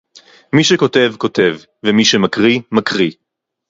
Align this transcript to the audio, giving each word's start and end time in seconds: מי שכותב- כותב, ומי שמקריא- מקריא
מי 0.53 0.63
שכותב- 0.63 1.13
כותב, 1.17 1.57
ומי 1.85 2.05
שמקריא- 2.05 2.59
מקריא 2.77 3.11